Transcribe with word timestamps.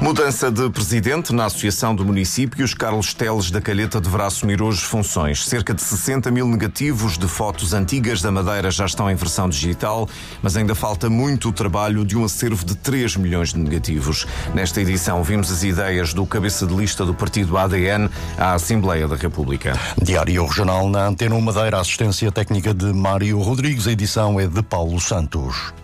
Mudança 0.00 0.50
de 0.50 0.70
presidente 0.70 1.30
na 1.30 1.44
Associação 1.44 1.94
de 1.94 2.02
Municípios, 2.02 2.72
Carlos 2.72 3.12
Teles 3.12 3.50
da 3.50 3.60
Calheta 3.60 4.00
deverá 4.00 4.26
assumir 4.26 4.62
hoje 4.62 4.80
funções. 4.80 5.46
Cerca 5.46 5.74
de 5.74 5.82
60 5.82 6.30
mil 6.30 6.48
negativos 6.48 7.18
de 7.18 7.28
fotos 7.28 7.74
antigas 7.74 8.22
da 8.22 8.32
Madeira 8.32 8.70
já 8.70 8.86
estão 8.86 9.10
em 9.10 9.14
versão 9.14 9.46
digital, 9.46 10.08
mas 10.42 10.56
ainda 10.56 10.74
falta 10.74 11.10
muito 11.10 11.52
trabalho 11.52 12.02
de 12.02 12.16
um 12.16 12.24
acervo 12.24 12.64
de 12.64 12.74
3 12.76 13.16
milhões 13.16 13.52
de 13.52 13.58
negativos. 13.58 14.26
Nesta 14.54 14.80
edição, 14.80 15.22
vimos 15.22 15.52
as 15.52 15.62
ideias 15.62 16.14
do 16.14 16.24
cabeça 16.24 16.66
de 16.66 16.74
lista 16.74 17.04
do 17.04 17.12
partido 17.12 17.58
ADN 17.58 18.08
à 18.38 18.54
Assembleia 18.54 19.06
da 19.06 19.16
República. 19.16 19.78
Diário 20.02 20.46
Regional 20.46 20.88
na 20.88 21.08
Antena 21.08 21.38
Madeira, 21.38 21.78
assistência 21.78 22.32
técnica 22.32 22.72
de 22.72 22.86
Mário 22.86 23.38
Rodrigues, 23.38 23.86
a 23.86 23.92
edição 23.92 24.40
é 24.40 24.46
de 24.46 24.62
Paulo 24.62 24.98
Santos. 24.98 25.74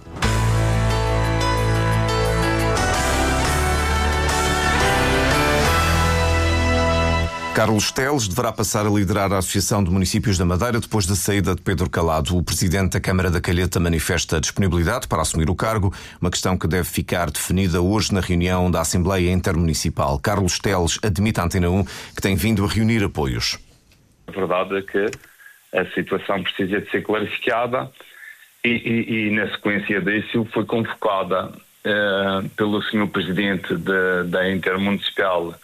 Carlos 7.57 7.91
Teles 7.91 8.29
deverá 8.29 8.53
passar 8.53 8.85
a 8.85 8.91
liderar 8.91 9.33
a 9.33 9.39
Associação 9.39 9.83
de 9.83 9.91
Municípios 9.91 10.37
da 10.37 10.45
Madeira 10.45 10.79
depois 10.79 11.07
da 11.07 11.15
saída 11.15 11.55
de 11.55 11.63
Pedro 11.63 11.89
Calado. 11.89 12.37
O 12.37 12.43
presidente 12.43 12.93
da 12.93 13.01
Câmara 13.01 13.31
da 13.31 13.41
Calheta 13.41 13.81
manifesta 13.81 14.39
disponibilidade 14.39 15.09
para 15.09 15.23
assumir 15.23 15.49
o 15.49 15.55
cargo, 15.55 15.91
uma 16.21 16.31
questão 16.31 16.59
que 16.59 16.69
deve 16.69 16.85
ficar 16.85 17.31
definida 17.31 17.81
hoje 17.81 18.13
na 18.13 18.21
reunião 18.21 18.71
da 18.71 18.83
Assembleia 18.83 19.33
Intermunicipal. 19.33 20.21
Carlos 20.21 20.59
Teles 20.59 20.99
admite 21.03 21.41
à 21.41 21.45
Antena 21.45 21.71
1 21.71 21.85
que 22.15 22.21
tem 22.21 22.37
vindo 22.37 22.63
a 22.63 22.69
reunir 22.69 23.03
apoios. 23.03 23.59
A 24.27 24.33
verdade 24.33 24.77
é 24.77 24.83
que 24.83 25.11
a 25.75 25.87
situação 25.95 26.43
precisa 26.43 26.83
de 26.83 26.91
ser 26.91 27.05
clarificada 27.05 27.91
e, 28.63 28.69
e, 28.69 29.29
e 29.29 29.31
na 29.31 29.51
sequência 29.53 29.99
disso 30.03 30.47
foi 30.53 30.67
convocada 30.67 31.47
uh, 31.47 32.47
pelo 32.51 32.83
senhor 32.83 33.09
presidente 33.09 33.75
de, 33.75 34.25
da 34.27 34.47
Intermunicipal 34.53 35.55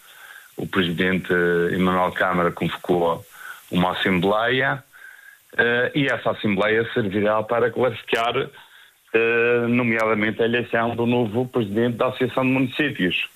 o 0.56 0.67
presidente 0.67 1.33
Emanuel 1.72 2.12
Câmara 2.12 2.53
convocou 2.53 3.25
uma 3.70 3.92
assembleia 3.92 4.83
uh, 5.55 5.98
e 5.98 6.06
essa 6.06 6.31
assembleia 6.31 6.89
servirá 6.92 7.42
para 7.42 7.70
classificar, 7.70 8.36
uh, 8.36 9.69
nomeadamente, 9.69 10.42
a 10.42 10.45
eleição 10.45 10.95
do 10.95 11.06
novo 11.06 11.47
presidente 11.48 11.97
da 11.97 12.08
Associação 12.08 12.45
de 12.45 12.50
Municípios. 12.50 13.28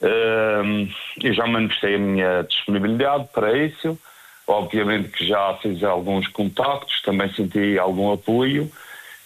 Uh, 0.00 0.88
eu 1.22 1.32
já 1.32 1.46
manifestei 1.46 1.96
a 1.96 1.98
minha 1.98 2.42
disponibilidade 2.42 3.28
para 3.32 3.56
isso. 3.56 3.98
Obviamente 4.46 5.08
que 5.08 5.26
já 5.26 5.54
fiz 5.62 5.82
alguns 5.82 6.28
contactos, 6.28 7.00
também 7.02 7.32
senti 7.32 7.78
algum 7.78 8.12
apoio 8.12 8.70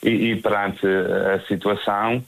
e, 0.03 0.31
e 0.31 0.37
perante 0.37 0.87
a 0.87 1.41
situação 1.49 2.25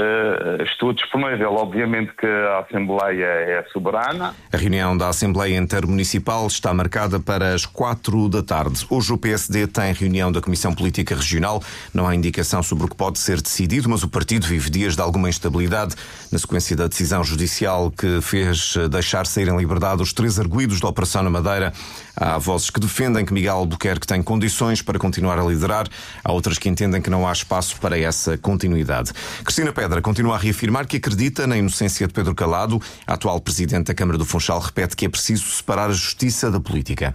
Uh, 0.00 0.62
estou 0.62 0.94
disponível, 0.94 1.52
obviamente 1.56 2.10
que 2.16 2.24
a 2.24 2.60
Assembleia 2.60 3.26
é 3.26 3.66
soberana. 3.70 4.34
A 4.50 4.56
reunião 4.56 4.96
da 4.96 5.08
Assembleia 5.08 5.58
Intermunicipal 5.58 6.46
está 6.46 6.72
marcada 6.72 7.20
para 7.20 7.52
as 7.52 7.66
quatro 7.66 8.26
da 8.26 8.42
tarde. 8.42 8.86
Hoje 8.88 9.12
o 9.12 9.18
PSD 9.18 9.66
tem 9.66 9.92
reunião 9.92 10.32
da 10.32 10.40
Comissão 10.40 10.74
Política 10.74 11.14
Regional. 11.14 11.62
Não 11.92 12.08
há 12.08 12.14
indicação 12.14 12.62
sobre 12.62 12.86
o 12.86 12.88
que 12.88 12.96
pode 12.96 13.18
ser 13.18 13.42
decidido, 13.42 13.90
mas 13.90 14.02
o 14.02 14.08
partido 14.08 14.46
vive 14.46 14.70
dias 14.70 14.96
de 14.96 15.02
alguma 15.02 15.28
instabilidade 15.28 15.94
na 16.32 16.38
sequência 16.38 16.74
da 16.74 16.86
decisão 16.86 17.22
judicial 17.22 17.90
que 17.90 18.22
fez 18.22 18.78
deixar 18.90 19.26
sair 19.26 19.48
em 19.48 19.56
liberdade 19.58 20.00
os 20.00 20.14
três 20.14 20.38
arguídos 20.40 20.80
da 20.80 20.88
Operação 20.88 21.22
na 21.22 21.28
Madeira. 21.28 21.74
Há 22.16 22.38
vozes 22.38 22.70
que 22.70 22.80
defendem 22.80 23.24
que 23.24 23.34
Miguel 23.34 23.56
Albuquerque 23.56 24.06
tem 24.06 24.22
condições 24.22 24.80
para 24.80 24.98
continuar 24.98 25.38
a 25.38 25.42
liderar, 25.42 25.86
há 26.22 26.32
outras 26.32 26.58
que 26.58 26.68
entendem 26.68 27.00
que 27.02 27.10
não 27.10 27.26
há 27.26 27.32
espaço 27.32 27.78
para 27.80 27.98
essa 27.98 28.36
continuidade. 28.38 29.12
Cristina 29.42 29.72
Pedro 29.72 29.89
Pedra 29.90 30.02
continua 30.02 30.36
a 30.36 30.38
reafirmar 30.38 30.86
que 30.86 30.98
acredita 30.98 31.48
na 31.48 31.56
inocência 31.56 32.06
de 32.06 32.12
Pedro 32.12 32.32
Calado. 32.32 32.80
A 33.04 33.14
atual 33.14 33.40
presidente 33.40 33.88
da 33.88 33.94
Câmara 33.94 34.16
do 34.16 34.24
Funchal 34.24 34.60
repete 34.60 34.94
que 34.94 35.04
é 35.04 35.08
preciso 35.08 35.50
separar 35.50 35.90
a 35.90 35.92
justiça 35.92 36.48
da 36.48 36.60
política. 36.60 37.12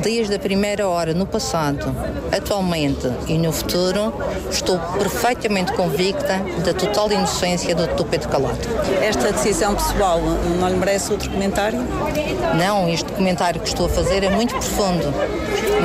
Desde 0.00 0.34
a 0.34 0.38
primeira 0.38 0.88
hora, 0.88 1.12
no 1.12 1.26
passado, 1.26 1.94
atualmente 2.34 3.06
e 3.28 3.36
no 3.36 3.52
futuro, 3.52 4.14
estou 4.50 4.78
perfeitamente 4.98 5.72
convicta 5.74 6.38
da 6.64 6.72
total 6.72 7.12
inocência 7.12 7.74
do 7.74 7.86
Dr. 7.86 8.04
Pedro 8.04 8.30
Calado. 8.30 8.58
Esta 9.02 9.30
decisão 9.30 9.74
pessoal 9.74 10.22
não 10.58 10.70
lhe 10.70 10.76
merece 10.76 11.12
outro 11.12 11.30
comentário? 11.30 11.80
Não, 12.58 12.88
este 12.88 13.12
comentário 13.12 13.60
que 13.60 13.68
estou 13.68 13.84
a 13.84 13.88
fazer 13.90 14.24
é 14.24 14.30
muito 14.30 14.54
profundo. 14.54 15.12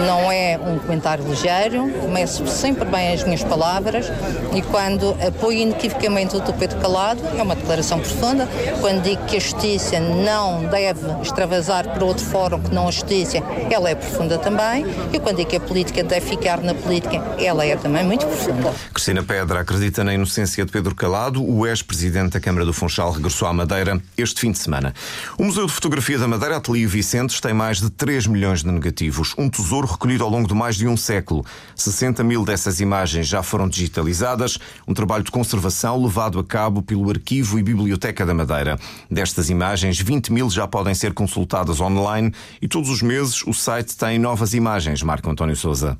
Não 0.05 0.31
é 0.31 0.57
um 0.57 0.79
comentário 0.79 1.25
ligeiro, 1.25 1.91
começo 2.01 2.47
sempre 2.47 2.85
bem 2.85 3.11
as 3.13 3.23
minhas 3.23 3.43
palavras 3.43 4.09
e 4.53 4.61
quando 4.61 5.17
apoio 5.25 5.59
inequivocamente 5.59 6.37
o 6.37 6.39
Dr. 6.39 6.53
Pedro 6.53 6.79
Calado, 6.79 7.21
é 7.37 7.43
uma 7.43 7.55
declaração 7.55 7.99
profunda, 7.99 8.47
quando 8.79 9.01
digo 9.01 9.25
que 9.25 9.35
a 9.35 9.39
justiça 9.39 9.99
não 9.99 10.63
deve 10.66 11.05
extravasar 11.21 11.89
para 11.93 12.05
outro 12.05 12.23
fórum 12.23 12.61
que 12.61 12.73
não 12.73 12.87
a 12.87 12.91
justiça, 12.91 13.43
ela 13.69 13.88
é 13.89 13.95
profunda 13.95 14.38
também. 14.38 14.85
E 15.11 15.19
quando 15.19 15.38
digo 15.38 15.50
que 15.50 15.55
a 15.55 15.59
política 15.59 16.03
deve 16.03 16.25
ficar 16.25 16.61
na 16.61 16.73
política, 16.73 17.17
ela 17.39 17.66
é 17.66 17.75
também 17.75 18.05
muito 18.05 18.25
profunda. 18.25 18.73
Cristina 18.94 19.23
Pedra 19.23 19.61
acredita 19.61 20.03
na 20.03 20.13
inocência 20.13 20.63
de 20.63 20.72
Pedro 20.72 20.94
Calado. 20.94 21.44
O 21.44 21.66
ex-presidente 21.66 22.33
da 22.33 22.39
Câmara 22.39 22.66
do 22.66 22.73
Funchal 22.73 23.11
regressou 23.11 23.47
à 23.47 23.53
Madeira 23.53 24.01
este 24.17 24.41
fim 24.41 24.51
de 24.51 24.59
semana. 24.59 24.94
O 25.38 25.44
Museu 25.44 25.66
de 25.66 25.72
Fotografia 25.72 26.19
da 26.19 26.28
Madeira, 26.28 26.57
Ateliê 26.57 26.85
Vicentes, 26.85 27.39
tem 27.39 27.53
mais 27.53 27.79
de 27.79 27.89
3 27.89 28.28
milhões 28.28 28.61
de 28.61 28.72
negativos. 28.72 29.33
Um 29.38 29.49
tesouro 29.49 29.88
recolhido 29.88 30.23
ao 30.23 30.29
longo 30.29 30.47
de 30.47 30.53
mais 30.53 30.75
de 30.75 30.88
um 30.88 30.95
século. 30.95 31.45
60 31.75 32.23
mil 32.23 32.45
dessas 32.45 32.79
imagens 32.79 33.28
já 33.28 33.41
foram 33.41 33.67
digitalizadas. 33.67 34.59
Um 34.88 34.94
trabalho 34.94 35.23
de 35.23 35.31
conservação 35.31 36.01
levado 36.01 36.39
a 36.39 36.44
cabo 36.44 36.81
pelo 36.81 37.09
Arquivo 37.09 37.57
e 37.57 37.63
Biblioteca 37.63 38.25
da 38.25 38.33
Madeira. 38.33 38.78
Destas 39.09 39.49
imagens, 39.49 39.99
20 39.99 40.31
mil 40.31 40.49
já 40.49 40.67
podem 40.67 40.94
ser 40.94 41.13
consultadas 41.13 41.81
online 41.81 42.31
e 42.61 42.67
todos 42.67 42.89
os 42.89 43.01
meses 43.01 43.41
o 43.47 43.53
site 43.53 43.78
site 43.79 43.95
tem 43.95 44.19
novas 44.19 44.53
imagens, 44.53 45.01
Marco 45.01 45.29
António 45.29 45.56
Souza. 45.56 45.97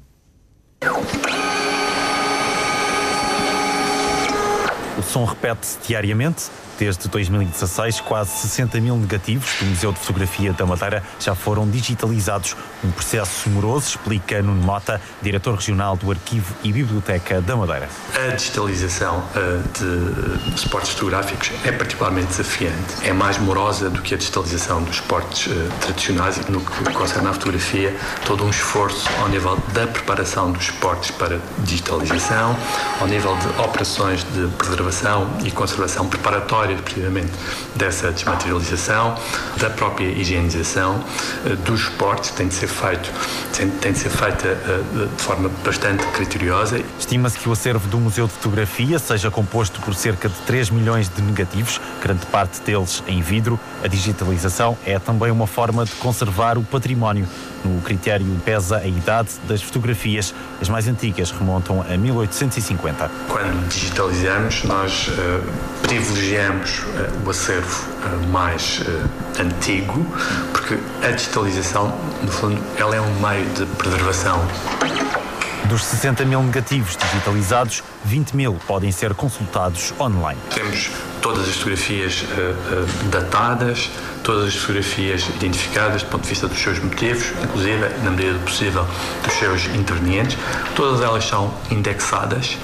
O 4.98 5.02
som 5.02 5.24
repete-se 5.24 5.78
diariamente 5.88 6.50
Desde 6.80 7.10
2016, 7.10 8.00
quase 8.00 8.32
60 8.48 8.80
mil 8.80 8.96
negativos 8.96 9.54
do 9.60 9.66
Museu 9.66 9.92
de 9.92 10.00
Fotografia 10.00 10.54
da 10.54 10.66
Madeira 10.66 11.04
já 11.20 11.36
foram 11.36 11.70
digitalizados. 11.70 12.56
Um 12.82 12.90
processo 12.90 13.50
moroso, 13.50 13.90
explica 13.90 14.42
Nuno 14.42 14.64
Mota, 14.64 15.02
diretor 15.22 15.56
regional 15.56 15.98
do 15.98 16.10
Arquivo 16.10 16.56
e 16.64 16.72
Biblioteca 16.72 17.42
da 17.42 17.58
Madeira. 17.58 17.90
A 18.16 18.34
digitalização 18.34 19.18
uh, 19.18 20.54
de 20.54 20.58
suportes 20.58 20.92
fotográficos 20.92 21.52
é 21.66 21.72
particularmente 21.74 22.28
desafiante. 22.28 22.96
É 23.04 23.12
mais 23.12 23.38
morosa 23.40 23.90
do 23.90 24.02
que 24.02 24.14
a 24.14 24.18
digitalização 24.18 24.82
dos 24.82 24.96
suportes 24.96 25.48
uh, 25.48 25.70
tradicionais 25.82 26.38
e 26.38 26.50
no 26.50 26.62
que 26.62 26.94
concerne 26.94 27.28
à 27.28 27.34
fotografia, 27.34 27.94
todo 28.26 28.46
um 28.46 28.50
esforço 28.50 29.10
ao 29.20 29.28
nível 29.28 29.58
da 29.74 29.86
preparação 29.86 30.54
dos 30.54 30.68
suportes 30.68 31.12
para 31.12 31.42
digitalização, 31.58 32.56
ao 33.02 33.08
nível 33.08 33.36
de 33.36 33.48
operações 33.62 34.24
de 34.24 34.48
preservação 34.58 35.30
e 35.44 35.52
conservação 35.52 36.08
preparatória 36.08 36.69
precisamente 36.78 37.32
dessa 37.76 38.12
desmaterialização, 38.12 39.16
da 39.58 39.70
própria 39.70 40.08
higienização 40.08 41.04
uh, 41.46 41.56
dos 41.58 41.82
esportes, 41.82 42.32
tem 42.32 42.48
de 42.48 42.54
ser 42.54 42.68
feito, 42.68 43.12
tem, 43.82 43.92
de 43.92 44.00
ser 44.00 44.10
feita 44.10 44.48
uh, 44.48 45.08
de 45.08 45.24
forma 45.24 45.50
bastante 45.64 46.06
criteriosa. 46.08 46.82
Estima-se 46.98 47.38
que 47.40 47.50
o 47.50 47.52
acervo 47.52 47.88
do 47.88 47.98
Museu 47.98 48.28
de 48.28 48.34
Fotografia 48.34 49.00
seja 49.00 49.32
composto 49.32 49.80
por 49.82 49.94
cerca 49.94 50.30
de 50.30 50.36
3 50.46 50.70
milhões 50.70 51.10
de 51.10 51.22
negativos, 51.22 51.80
grande 52.02 52.26
parte 52.28 52.62
deles 52.62 53.04
em 53.08 53.22
vidro. 53.22 53.60
A 53.84 53.88
digitalização 53.88 54.78
é 54.86 54.98
também 55.00 55.32
uma 55.32 55.48
forma 55.48 55.86
de 55.86 55.92
conservar 55.92 56.58
o 56.58 56.64
património. 56.64 57.28
No 57.64 57.82
critério 57.82 58.26
pesa 58.46 58.78
a 58.78 58.88
idade 58.88 59.30
das 59.48 59.62
fotografias. 59.62 60.34
As 60.62 60.70
mais 60.70 60.88
antigas 60.88 61.32
remontam 61.32 61.82
a 61.82 61.98
1850. 61.98 63.12
Quando 63.28 63.68
digitalizamos, 63.68 64.64
nós 64.64 65.08
uh, 65.08 65.44
privilegiamos 65.82 66.59
uh, 66.68 67.26
o 67.26 67.30
acervo 67.30 67.86
uh, 68.04 68.28
mais 68.30 68.82
antigo, 69.40 70.06
porque 70.52 70.78
a 71.02 71.12
digitalização, 71.12 71.98
no 72.22 72.32
fundo, 72.32 72.62
ela 72.78 72.96
é 72.96 73.02
um 73.02 73.20
meio 73.20 73.46
de 73.50 73.66
preservação. 73.78 74.46
Dos 75.66 75.84
60 75.86 76.26
mil 76.26 76.42
negativos 76.42 76.98
digitalizados, 76.98 77.84
20 78.04 78.36
mil 78.36 78.58
podem 78.66 78.92
ser 78.92 79.14
consultados 79.14 79.94
online. 80.00 80.40
Temos 80.54 80.90
todas 81.22 81.48
as 81.48 81.56
fotografias 81.56 82.26
datadas, 83.12 83.92
todas 84.24 84.48
as 84.48 84.56
fotografias 84.56 85.28
identificadas 85.30 86.02
do 86.02 86.10
ponto 86.10 86.24
de 86.24 86.30
vista 86.30 86.48
dos 86.48 86.58
seus 86.58 86.80
motivos, 86.80 87.34
inclusive, 87.44 87.88
na 88.04 88.10
medida 88.10 88.34
do 88.34 88.40
possível, 88.40 88.88
dos 89.24 89.34
seus 89.34 89.66
intervenientes. 89.76 90.38
Todas 90.76 91.02
elas 91.02 91.26
são 91.26 91.54
indexadas 91.70 92.58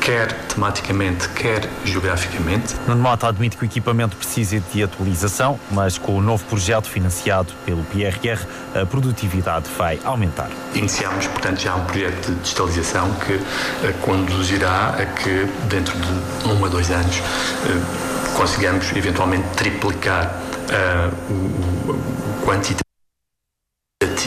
quer 0.00 0.32
tematicamente, 0.48 1.28
quer 1.30 1.68
geograficamente. 1.84 2.74
Nuno 2.86 3.02
Mota 3.02 3.28
admite 3.28 3.56
que 3.56 3.64
o 3.64 3.66
equipamento 3.66 4.16
precisa 4.16 4.58
de 4.72 4.82
atualização, 4.82 5.60
mas 5.70 5.98
com 5.98 6.16
o 6.16 6.22
novo 6.22 6.44
projeto 6.46 6.88
financiado 6.88 7.52
pelo 7.64 7.84
PRR, 7.84 8.46
a 8.74 8.86
produtividade 8.86 9.68
vai 9.76 10.00
aumentar. 10.04 10.50
Iniciamos, 10.74 11.26
portanto, 11.26 11.60
já 11.60 11.74
um 11.76 11.84
projeto 11.84 12.32
de 12.32 12.40
digitalização 12.40 13.10
que 13.14 13.34
uh, 13.34 13.94
conduzirá 14.00 14.96
a 14.98 15.06
que, 15.06 15.46
dentro 15.68 15.96
de 15.98 16.48
um 16.48 16.64
a 16.64 16.68
dois 16.68 16.90
anos, 16.90 17.18
uh, 17.18 18.36
consigamos 18.36 18.90
eventualmente 18.96 19.46
triplicar 19.56 20.34
uh, 20.70 21.32
o, 21.32 21.92
o 21.92 22.46
quantitativo 22.46 22.89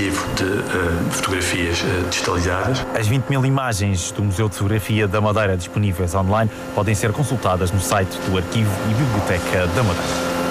de 0.02 0.10
uh, 0.10 1.12
fotografias 1.12 1.82
uh, 1.82 2.10
digitalizadas. 2.10 2.84
As 2.98 3.08
20 3.08 3.30
mil 3.30 3.46
imagens 3.46 4.12
do 4.12 4.24
Museu 4.24 4.50
de 4.50 4.56
Fotografia 4.56 5.08
da 5.08 5.22
Madeira 5.22 5.56
disponíveis 5.56 6.16
online 6.16 6.50
podem 6.74 6.96
ser 6.96 7.12
consultadas 7.12 7.72
no 7.72 7.80
site 7.80 8.18
do 8.28 8.38
Arquivo 8.38 8.72
e 8.90 8.94
Biblioteca 8.96 9.68
da 9.68 9.84
Madeira. 9.84 10.44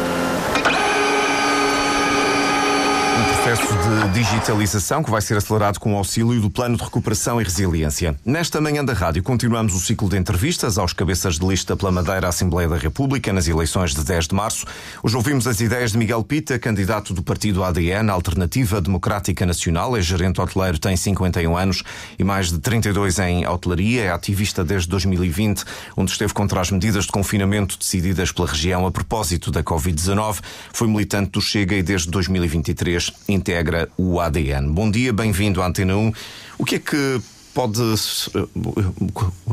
Processo 3.43 3.75
de 3.75 4.21
digitalização 4.21 5.03
que 5.03 5.11
vai 5.11 5.21
ser 5.21 5.37
acelerado 5.37 5.81
com 5.81 5.95
o 5.95 5.97
auxílio 5.97 6.41
do 6.41 6.49
Plano 6.49 6.77
de 6.77 6.85
Recuperação 6.85 7.41
e 7.41 7.45
Resiliência. 7.45 8.15
Nesta 8.25 8.61
manhã 8.61 8.85
da 8.85 8.93
rádio 8.93 9.21
continuamos 9.21 9.75
o 9.75 9.81
ciclo 9.81 10.09
de 10.09 10.17
entrevistas 10.17 10.79
aos 10.79 10.93
cabeças 10.93 11.41
de 11.41 11.47
lista 11.47 11.77
pela 11.77 11.91
Madeira 11.91 12.29
à 12.29 12.29
Assembleia 12.29 12.69
da 12.69 12.77
República 12.77 13.33
nas 13.33 13.49
eleições 13.49 13.97
de 13.97 14.05
10 14.05 14.29
de 14.29 14.35
março. 14.37 14.65
Hoje 15.03 15.17
ouvimos 15.17 15.49
as 15.49 15.61
ideias 15.61 15.91
de 15.91 15.99
Miguel 15.99 16.23
Pita, 16.23 16.57
candidato 16.57 17.13
do 17.13 17.21
partido 17.21 17.65
ADN, 17.65 18.11
Alternativa 18.11 18.81
Democrática 18.81 19.45
Nacional, 19.45 19.97
é 19.97 20.01
gerente 20.01 20.41
hoteleiro, 20.41 20.79
tem 20.79 20.97
51 20.97 21.57
anos 21.57 21.83
e 22.17 22.23
mais 22.23 22.49
de 22.49 22.61
32 22.61 23.19
em 23.19 23.45
hotelaria, 23.45 24.05
é 24.05 24.13
ativista 24.13 24.63
desde 24.63 24.89
2020, 24.89 25.65
onde 25.97 26.13
esteve 26.13 26.33
contra 26.33 26.61
as 26.61 26.71
medidas 26.71 27.07
de 27.07 27.11
confinamento 27.11 27.77
decididas 27.77 28.31
pela 28.31 28.47
região 28.47 28.87
a 28.87 28.93
propósito 28.93 29.51
da 29.51 29.65
Covid-19. 29.65 30.39
Foi 30.73 30.87
militante 30.87 31.33
do 31.33 31.41
Chega 31.41 31.75
e 31.75 31.83
desde 31.83 32.09
2023 32.09 33.11
integra 33.33 33.89
o 33.97 34.21
ADN. 34.21 34.71
Bom 34.73 34.91
dia, 34.91 35.13
bem-vindo 35.13 35.63
à 35.63 35.67
Antena 35.67 35.97
1. 35.97 36.13
O 36.59 36.65
que 36.65 36.77
é 36.77 36.79
que 36.79 37.21
pode. 37.55 37.81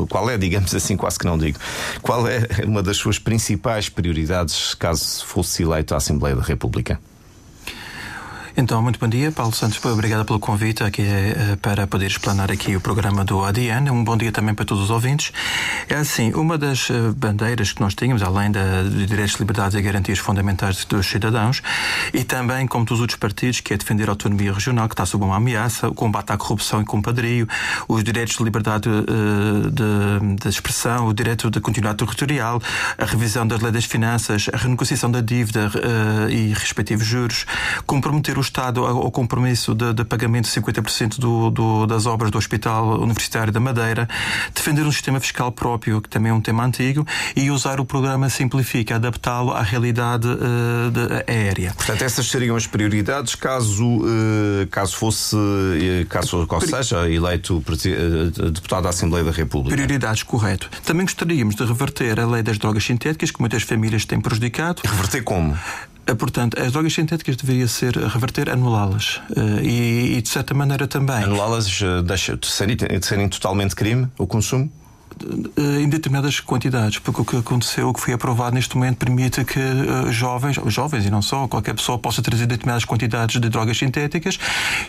Qual 0.10 0.30
é, 0.30 0.38
digamos 0.38 0.74
assim, 0.74 0.96
quase 0.96 1.20
que 1.20 1.26
não 1.26 1.38
digo. 1.38 1.60
Qual 2.02 2.28
é 2.28 2.42
uma 2.66 2.82
das 2.82 2.98
suas 2.98 3.20
principais 3.20 3.90
prioridades 3.90 4.74
caso 4.74 5.26
fosse 5.26 5.64
eleito 5.64 5.94
à 5.94 5.98
Assembleia 5.98 6.36
da 6.36 6.44
República? 6.44 7.00
Então, 8.62 8.82
muito 8.82 9.00
bom 9.00 9.08
dia, 9.08 9.32
Paulo 9.32 9.56
Santos. 9.56 9.84
Obrigado 9.86 10.26
pelo 10.26 10.38
convite 10.38 10.84
aqui 10.84 11.02
eh, 11.02 11.58
para 11.62 11.88
poder 11.88 12.08
explanar 12.08 12.52
aqui 12.52 12.76
o 12.76 12.82
programa 12.82 13.24
do 13.24 13.46
ADN. 13.46 13.90
Um 13.90 14.04
bom 14.04 14.18
dia 14.18 14.34
também 14.34 14.54
para 14.54 14.66
todos 14.66 14.84
os 14.84 14.90
ouvintes. 14.90 15.32
É 15.88 15.96
assim, 15.96 16.34
uma 16.34 16.58
das 16.58 16.90
eh, 16.90 16.94
bandeiras 17.16 17.72
que 17.72 17.80
nós 17.80 17.96
tínhamos, 17.96 18.22
além 18.22 18.52
de 18.52 19.06
direitos, 19.06 19.36
liberdades 19.40 19.76
e 19.76 19.82
garantias 19.82 20.20
fundamentais 20.20 20.84
dos 20.84 21.08
cidadãos, 21.08 21.62
e 22.14 22.26
também, 22.26 22.68
como 22.68 22.84
todos 22.84 23.00
os 23.00 23.04
outros 23.04 23.18
partidos, 23.18 23.62
que 23.62 23.74
é 23.74 23.78
defender 23.78 24.10
a 24.10 24.12
autonomia 24.12 24.52
regional, 24.52 24.90
que 24.90 24.94
está 24.94 25.06
sob 25.06 25.24
uma 25.24 25.38
ameaça, 25.38 25.88
o 25.88 25.94
combate 25.94 26.34
à 26.34 26.38
corrupção 26.38 26.82
e 26.82 26.86
compadrio, 26.86 27.48
os 27.88 28.04
direitos 28.04 28.36
de 28.36 28.44
liberdade 28.44 28.90
eh, 28.90 29.70
de, 29.70 30.36
de 30.36 30.50
expressão, 30.50 31.08
o 31.08 31.14
direito 31.14 31.50
de 31.50 31.62
continuidade 31.62 32.00
territorial, 32.00 32.62
a 32.98 33.06
revisão 33.06 33.48
das 33.48 33.62
leis 33.62 33.74
das 33.74 33.86
finanças, 33.86 34.50
a 34.52 34.58
renegociação 34.58 35.10
da 35.10 35.22
dívida 35.22 35.72
e 36.30 36.52
respectivos 36.54 37.06
juros, 37.06 37.46
comprometer 37.86 38.38
os 38.38 38.49
Estado 38.50 38.84
ao 38.84 39.12
compromisso 39.12 39.76
de, 39.76 39.94
de 39.94 40.04
pagamento 40.04 40.46
de 40.46 40.60
50% 40.60 41.20
do, 41.20 41.50
do, 41.52 41.86
das 41.86 42.06
obras 42.06 42.32
do 42.32 42.38
Hospital 42.38 43.00
Universitário 43.00 43.54
da 43.54 43.60
Madeira, 43.60 44.10
defender 44.54 44.82
um 44.84 44.92
sistema 44.92 45.20
fiscal 45.20 45.52
próprio, 45.52 46.02
que 46.02 46.10
também 46.10 46.32
é 46.32 46.34
um 46.34 46.42
tema 46.42 46.66
antigo, 46.66 47.06
e 47.36 47.52
usar 47.52 47.80
o 47.80 47.86
programa 47.86 48.30
Simplifica, 48.30 48.96
adaptá-lo 48.96 49.52
à 49.52 49.62
realidade 49.62 50.28
uh, 50.28 50.92
de, 50.92 51.32
aérea. 51.32 51.74
Portanto, 51.76 52.02
essas 52.02 52.28
seriam 52.28 52.56
as 52.56 52.66
prioridades 52.66 53.36
caso, 53.36 53.86
uh, 53.86 54.68
caso 54.72 54.96
fosse, 54.96 55.36
uh, 55.36 56.06
caso, 56.10 56.48
ou 56.50 56.62
seja, 56.62 57.10
eleito 57.10 57.64
deputado 58.52 58.84
da 58.84 58.90
Assembleia 58.90 59.24
da 59.24 59.32
República. 59.32 59.76
Prioridades, 59.76 60.24
correto. 60.24 60.70
Também 60.84 61.06
gostaríamos 61.06 61.56
de 61.56 61.64
reverter 61.64 62.20
a 62.20 62.26
lei 62.26 62.42
das 62.42 62.58
drogas 62.58 62.84
sintéticas, 62.84 63.32
que 63.32 63.40
muitas 63.40 63.64
famílias 63.64 64.06
têm 64.06 64.20
prejudicado. 64.20 64.82
Reverter 64.84 65.24
como? 65.24 65.58
Eh, 66.10 66.16
portanto, 66.16 66.60
as 66.60 66.72
drogas 66.72 66.94
sintéticas 66.94 67.36
deveria 67.36 67.68
ser 67.68 67.96
reverter, 67.96 68.50
anulá-las. 68.50 69.22
Eh, 69.36 69.64
e, 69.64 70.18
e, 70.18 70.22
de 70.22 70.30
certa 70.30 70.56
maneira 70.56 70.88
também. 70.88 71.24
Anulá-las 71.24 71.82
eh, 71.82 72.02
deixa 72.02 72.36
de 72.36 72.48
serem, 72.48 72.76
de 72.76 73.06
serem 73.06 73.30
totalmente 73.30 73.76
crime 73.76 74.08
o 74.18 74.26
consumo? 74.26 74.72
Eh, 75.58 75.82
em 75.82 75.90
determinadas 75.90 76.40
quantidades, 76.40 77.00
porque 77.00 77.22
o 77.22 77.26
que 77.26 77.38
aconteceu, 77.38 77.90
o 77.90 77.94
que 77.94 78.00
foi 78.00 78.14
aprovado 78.14 78.56
neste 78.56 78.76
momento, 78.76 78.98
permite 78.98 79.44
que 79.44 79.60
uh, 79.60 80.12
jovens, 80.12 80.58
jovens 80.68 81.06
e 81.06 81.10
não 81.10 81.22
só, 81.22 81.48
qualquer 81.48 81.74
pessoa 81.74 81.98
possa 81.98 82.22
trazer 82.22 82.46
determinadas 82.46 82.86
quantidades 82.86 83.40
de 83.40 83.50
drogas 83.50 83.78
sintéticas 83.78 84.40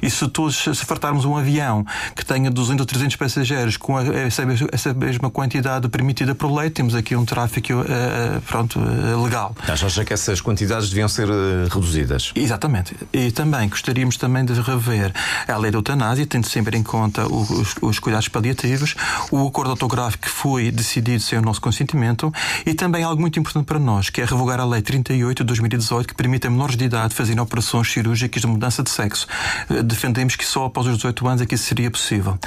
e 0.01 0.11
se 0.11 0.29
todos, 0.29 0.57
se 0.57 0.85
fartarmos 0.85 1.25
um 1.25 1.37
avião 1.37 1.85
que 2.15 2.25
tenha 2.25 2.51
200 2.51 2.81
ou 2.81 2.87
300 2.87 3.17
passageiros 3.17 3.77
com 3.77 3.99
essa, 3.99 4.43
essa, 4.73 4.95
mesma 4.95 5.31
quantidade 5.31 5.89
permitida 5.89 6.35
por 6.35 6.53
lei, 6.53 6.71
temos 6.71 6.95
aqui 6.95 7.17
um 7.17 7.25
tráfico 7.25 7.73
uh, 7.73 8.41
pronto, 8.47 8.79
uh, 8.79 9.23
legal. 9.23 9.55
Achas 9.67 9.99
que 9.99 10.13
essas 10.13 10.41
quantidades 10.41 10.91
deviam 10.91 11.09
ser 11.09 11.29
reduzidas? 11.73 12.33
Exatamente. 12.35 12.97
E 13.13 13.31
também 13.31 13.69
gostaríamos 13.69 14.17
também 14.17 14.45
de 14.45 14.53
rever 14.61 15.13
a 15.49 15.57
lei 15.57 15.71
da 15.71 15.79
eutanásia, 15.79 16.27
tendo 16.27 16.47
sempre 16.47 16.77
em 16.77 16.83
conta 16.83 17.27
os, 17.27 17.75
os 17.81 17.99
cuidados 17.99 18.29
paliativos, 18.29 18.95
o 19.31 19.47
acordo 19.47 19.71
autográfico 19.71 20.20
que 20.21 20.29
foi 20.29 20.71
decidido 20.71 21.23
sem 21.23 21.39
o 21.39 21.43
nosso 21.43 21.61
consentimento 21.61 22.33
e 22.67 22.75
também 22.75 23.03
algo 23.03 23.21
muito 23.21 23.39
importante 23.39 23.67
para 23.67 23.79
nós, 23.79 24.11
que 24.11 24.21
é 24.21 24.25
revogar 24.25 24.61
a 24.61 24.65
Lei 24.65 24.83
38 24.83 25.43
de 25.43 25.47
2018, 25.47 26.09
que 26.09 26.15
permite 26.15 26.47
a 26.47 26.51
menores 26.51 26.77
de 26.77 26.85
idade 26.85 27.15
fazerem 27.15 27.41
operações 27.41 27.91
cirúrgicas 27.91 28.41
de 28.41 28.47
mudança 28.47 28.83
de 28.83 28.91
sexo. 28.91 29.27
Eh, 29.69 29.83
defendemos 29.83 30.37
que 30.37 30.45
só 30.45 30.67
após 30.67 30.87
os 30.87 30.97
18 30.97 31.29
anos 31.29 31.43
é 31.43 31.47
que 31.47 31.55
isso 31.55 31.65
seria 31.65 31.91
possível. 31.91 32.39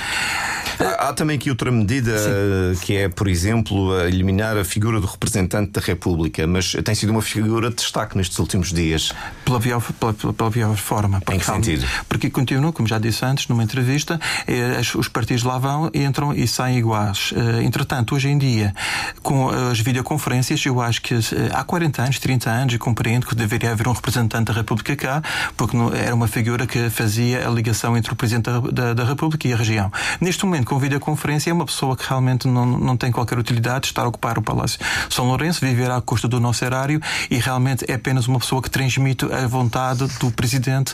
Há, 0.80 1.10
há 1.10 1.14
também 1.14 1.38
aqui 1.38 1.50
outra 1.50 1.72
medida 1.72 2.18
Sim. 2.18 2.80
que 2.82 2.96
é, 2.96 3.10
por 3.10 3.28
exemplo, 3.28 4.00
eliminar 4.02 4.58
a 4.58 4.64
figura 4.64 5.00
do 5.00 5.08
representante 5.08 5.72
da 5.72 5.82
República, 5.82 6.46
mas 6.48 6.74
tem 6.84 6.96
sido 6.96 7.10
uma 7.10 7.22
figura 7.22 7.70
de 7.70 7.76
destaque 7.76 8.18
nestes 8.18 8.38
últimos 8.40 8.72
dias. 8.72 9.12
Pela 9.46 9.60
via, 9.60 9.80
pela, 9.80 10.14
pela 10.14 10.50
via 10.50 10.68
forma. 10.76 11.22
Em 11.32 11.40
que 11.40 11.46
sentido? 11.46 11.86
Porque 12.08 12.30
continua, 12.30 12.72
como 12.72 12.88
já 12.88 13.00
disse 13.00 13.26
antes, 13.26 13.48
numa 13.48 13.64
entrevista, 13.64 14.20
é, 14.48 14.80
os 14.98 15.08
partidos 15.08 15.44
lá 15.44 15.58
vão, 15.58 15.90
entram 15.94 16.34
e 16.34 16.48
saem 16.48 16.78
iguais. 16.78 17.34
Eh, 17.64 17.66
entretanto, 17.66 18.16
hoje 18.16 18.30
em 18.30 18.38
dia, 18.38 18.74
com 19.22 19.50
as 19.50 19.80
videoconferências, 19.80 20.66
eu 20.66 20.82
acho 20.82 21.02
que 21.02 21.16
há 21.52 21.64
40 21.64 22.02
anos, 22.02 22.20
30 22.20 22.50
anos, 22.50 22.74
e 22.74 22.78
compreendo 22.78 23.26
que 23.26 23.36
deveria 23.36 23.72
haver 23.72 23.88
um 23.88 23.94
representante 23.94 24.46
da 24.46 24.54
República 24.54 24.96
cá, 24.96 25.22
porque 25.56 25.76
era 25.96 26.14
uma 26.14 26.28
figura 26.28 26.68
que 26.68 26.90
fazia 26.90 27.48
a 27.48 27.52
ligação 27.52 27.96
entre 27.98 28.12
o 28.12 28.16
Presidente 28.16 28.50
da, 28.72 28.94
da, 28.94 29.04
República 29.04 29.48
e 29.48 29.54
a 29.54 29.56
região. 29.56 29.92
Neste 30.20 30.46
momento, 30.46 30.66
com 30.66 30.78
videoconferência, 30.78 31.50
é 31.50 31.54
uma 31.54 31.66
pessoa 31.66 31.96
que 31.96 32.08
realmente 32.08 32.48
não, 32.48 32.66
não 32.66 32.98
tem 32.98 33.12
qualquer 33.12 33.38
utilidade 33.38 33.82
de 33.82 33.88
estar 33.88 34.04
a 34.04 34.08
ocupar 34.08 34.38
o 34.38 34.42
Palácio 34.42 34.80
São 35.10 35.26
Lourenço, 35.26 35.62
viver 35.62 35.90
à 35.90 36.02
custa 36.02 36.28
do 36.28 36.40
nosso 36.40 36.64
erário 36.64 37.02
e 37.30 37.38
realmente 37.38 37.86
é 37.88 37.94
apenas 37.94 38.28
uma 38.28 38.40
pessoa 38.40 38.62
que 38.62 38.70
transmite 38.70 39.26
a 39.32 39.48
vontade 39.48 40.06
do 40.20 40.32
Presidente 40.32 40.94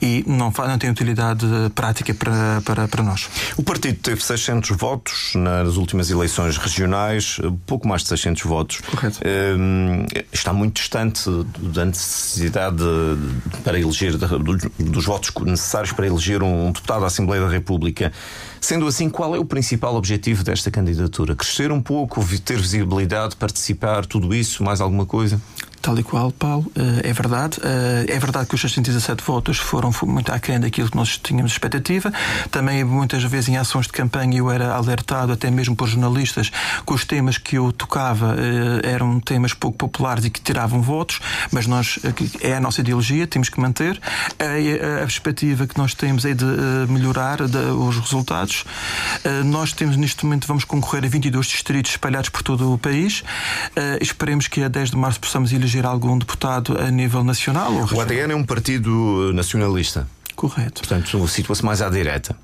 e 0.00 0.24
não, 0.26 0.50
não 0.50 0.78
tem 0.78 0.90
utilidade 0.90 1.46
prática 1.74 2.14
para, 2.14 2.60
para, 2.64 2.88
para 2.88 3.02
nós. 3.02 3.28
O 3.56 3.62
partido 3.62 3.98
teve 4.00 4.22
600 4.22 4.76
votos 4.76 5.32
nas 5.34 5.76
últimas 5.76 6.07
últimas 6.08 6.10
eleições 6.10 6.56
regionais, 6.56 7.40
pouco 7.66 7.86
mais 7.86 8.02
de 8.02 8.08
600 8.08 8.42
votos. 8.42 8.80
Correto. 8.80 9.20
Um, 9.58 10.06
está 10.32 10.52
muito 10.52 10.76
distante 10.76 11.28
da 11.58 11.84
necessidade 11.84 12.82
para 13.62 13.78
eleger, 13.78 14.16
dos 14.78 15.04
votos 15.04 15.32
necessários 15.44 15.92
para 15.92 16.06
eleger 16.06 16.42
um 16.42 16.72
deputado 16.72 17.04
à 17.04 17.06
Assembleia 17.06 17.42
da 17.42 17.48
República. 17.48 18.12
Sendo 18.60 18.86
assim, 18.86 19.08
qual 19.08 19.34
é 19.34 19.38
o 19.38 19.44
principal 19.44 19.94
objetivo 19.94 20.42
desta 20.42 20.70
candidatura? 20.70 21.34
Crescer 21.34 21.70
um 21.70 21.80
pouco, 21.80 22.24
ter 22.44 22.56
visibilidade, 22.56 23.36
participar, 23.36 24.04
tudo 24.04 24.34
isso, 24.34 24.64
mais 24.64 24.80
alguma 24.80 25.06
coisa? 25.06 25.40
Tal 25.80 25.98
e 25.98 26.02
qual, 26.02 26.32
Paulo, 26.32 26.70
eh, 26.74 27.10
é 27.10 27.12
verdade. 27.12 27.58
Eh, 27.62 28.06
é 28.08 28.18
verdade 28.18 28.48
que 28.48 28.54
os 28.54 28.60
617 28.60 29.22
votos 29.22 29.58
foram 29.58 29.92
muito 30.02 30.32
aquém 30.32 30.58
daquilo 30.58 30.90
que 30.90 30.96
nós 30.96 31.16
tínhamos 31.18 31.52
expectativa. 31.52 32.12
Também, 32.50 32.82
muitas 32.82 33.22
vezes, 33.22 33.48
em 33.48 33.56
ações 33.56 33.86
de 33.86 33.92
campanha, 33.92 34.38
eu 34.38 34.50
era 34.50 34.74
alertado, 34.74 35.32
até 35.32 35.50
mesmo 35.50 35.76
por 35.76 35.88
jornalistas, 35.88 36.50
que 36.84 36.92
os 36.92 37.04
temas 37.04 37.38
que 37.38 37.56
eu 37.56 37.70
tocava 37.72 38.34
eh, 38.36 38.92
eram 38.92 39.20
temas 39.20 39.54
pouco 39.54 39.78
populares 39.78 40.24
e 40.24 40.30
que 40.30 40.40
tiravam 40.40 40.82
votos, 40.82 41.20
mas 41.52 41.66
nós, 41.66 41.98
é 42.40 42.56
a 42.56 42.60
nossa 42.60 42.80
ideologia, 42.80 43.26
temos 43.26 43.48
que 43.48 43.60
manter. 43.60 44.00
A, 44.38 45.00
perspectiva 45.08 45.66
que 45.66 45.78
nós 45.78 45.94
temos 45.94 46.24
é 46.24 46.34
de 46.34 46.44
melhorar 46.88 47.40
os 47.40 47.96
resultados. 47.98 48.64
Nós 49.46 49.72
temos, 49.72 49.96
neste 49.96 50.24
momento, 50.24 50.46
vamos 50.46 50.64
concorrer 50.64 51.04
a 51.04 51.08
22 51.08 51.46
distritos 51.46 51.92
espalhados 51.92 52.28
por 52.28 52.42
todo 52.42 52.72
o 52.72 52.78
país. 52.78 53.22
Esperemos 54.00 54.48
que 54.48 54.62
a 54.62 54.68
10 54.68 54.90
de 54.90 54.96
março 54.96 55.20
possamos 55.20 55.52
eleger 55.52 55.67
eleger 55.68 55.86
algum 55.86 56.18
deputado 56.18 56.78
a 56.78 56.90
nível 56.90 57.22
nacional? 57.22 57.70
o 57.92 58.00
ADN 58.00 58.32
é 58.32 58.34
um 58.34 58.44
partido 58.44 59.32
nacionalista. 59.34 60.08
Correto. 60.38 60.82
Portanto, 60.82 61.26
situa-se 61.26 61.64
mais 61.64 61.82
à 61.82 61.90
direita. 61.90 62.36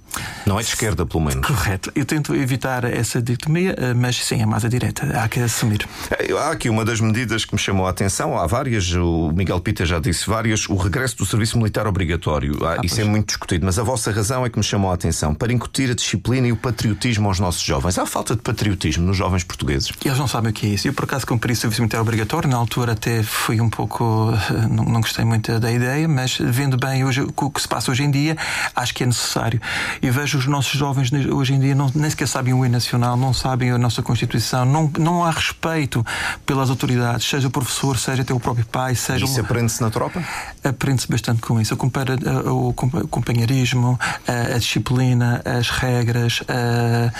Não 0.44 0.58
é 0.58 0.62
de 0.64 0.68
esquerda, 0.68 1.06
pelo 1.06 1.22
menos. 1.22 1.46
Correto. 1.46 1.92
Eu 1.94 2.04
tento 2.04 2.34
evitar 2.34 2.82
essa 2.82 3.22
dicotomia, 3.22 3.72
eh, 3.78 3.94
mas 3.94 4.16
sim, 4.16 4.42
é 4.42 4.46
mais 4.46 4.64
à 4.64 4.68
direita. 4.68 5.06
Há 5.16 5.28
que 5.28 5.38
assumir. 5.38 5.86
Eh, 6.10 6.32
há 6.32 6.50
aqui 6.50 6.68
uma 6.68 6.84
das 6.84 7.00
medidas 7.00 7.44
que 7.44 7.54
me 7.54 7.58
chamou 7.58 7.86
a 7.86 7.90
atenção. 7.90 8.36
Há 8.36 8.48
várias, 8.48 8.92
o 8.94 9.30
Miguel 9.32 9.60
Pita 9.60 9.86
já 9.86 10.00
disse 10.00 10.28
várias. 10.28 10.68
O 10.68 10.74
regresso 10.74 11.16
do 11.18 11.24
serviço 11.24 11.56
militar 11.56 11.86
obrigatório. 11.86 12.58
Ah, 12.66 12.78
isso 12.82 13.00
é 13.00 13.04
muito 13.04 13.28
discutido, 13.28 13.64
mas 13.64 13.78
a 13.78 13.84
vossa 13.84 14.10
razão 14.10 14.44
é 14.44 14.50
que 14.50 14.58
me 14.58 14.64
chamou 14.64 14.90
a 14.90 14.94
atenção. 14.94 15.32
Para 15.32 15.52
incutir 15.52 15.88
a 15.88 15.94
disciplina 15.94 16.48
e 16.48 16.52
o 16.52 16.56
patriotismo 16.56 17.28
aos 17.28 17.38
nossos 17.38 17.62
jovens. 17.62 17.96
Há 17.96 18.06
falta 18.06 18.34
de 18.34 18.42
patriotismo 18.42 19.06
nos 19.06 19.16
jovens 19.16 19.44
portugueses. 19.44 19.92
Eles 20.04 20.18
não 20.18 20.26
sabem 20.26 20.50
o 20.50 20.52
que 20.52 20.66
é 20.66 20.70
isso. 20.70 20.88
Eu, 20.88 20.92
por 20.92 21.04
acaso, 21.04 21.24
cumpri 21.28 21.52
o 21.52 21.56
serviço 21.56 21.80
militar 21.80 22.00
obrigatório. 22.00 22.50
Na 22.50 22.56
altura, 22.56 22.92
até 22.92 23.22
fui 23.22 23.60
um 23.60 23.70
pouco. 23.70 24.32
Eh, 24.50 24.66
não, 24.68 24.84
não 24.84 25.00
gostei 25.00 25.24
muito 25.24 25.60
da 25.60 25.70
ideia, 25.70 26.08
mas 26.08 26.38
vendo 26.40 26.76
bem 26.76 27.04
hoje 27.04 27.22
o 27.22 27.50
que 27.50 27.62
se 27.62 27.68
passa 27.68 27.83
hoje 27.90 28.02
em 28.02 28.10
dia, 28.10 28.36
acho 28.74 28.94
que 28.94 29.02
é 29.02 29.06
necessário. 29.06 29.60
E 30.02 30.10
vejo 30.10 30.38
os 30.38 30.46
nossos 30.46 30.78
jovens 30.78 31.10
hoje 31.12 31.54
em 31.54 31.60
dia 31.60 31.74
não, 31.74 31.90
nem 31.94 32.10
sequer 32.10 32.28
sabem 32.28 32.54
o 32.54 32.64
hino 32.64 32.72
nacional, 32.72 33.16
não 33.16 33.32
sabem 33.32 33.70
a 33.70 33.78
nossa 33.78 34.02
Constituição, 34.02 34.64
não, 34.64 34.90
não 34.98 35.24
há 35.24 35.30
respeito 35.30 36.04
pelas 36.44 36.70
autoridades, 36.70 37.26
seja 37.28 37.48
o 37.48 37.50
professor, 37.50 37.98
seja 37.98 38.22
até 38.22 38.34
o 38.34 38.40
próprio 38.40 38.66
pai, 38.66 38.94
seja. 38.94 39.24
Isso 39.24 39.40
aprende-se 39.40 39.80
na 39.80 39.90
tropa? 39.90 40.22
Aprende-se 40.62 41.08
bastante 41.08 41.40
com 41.40 41.60
isso. 41.60 41.76
Compara 41.76 42.14
eh, 42.14 42.50
o 42.50 42.72
companheirismo, 42.72 43.98
a, 44.26 44.54
a 44.54 44.58
disciplina, 44.58 45.42
as 45.44 45.70
regras. 45.70 46.42
A, 46.48 47.12